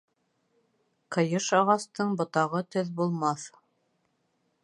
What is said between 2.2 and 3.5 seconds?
ботағы төҙ булмаҫ.